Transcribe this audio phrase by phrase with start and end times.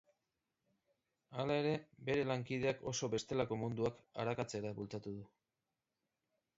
[1.43, 1.75] Hala ere,
[2.09, 5.33] bere lanbideak oso bestelako munduak arakatzera bultzatu du.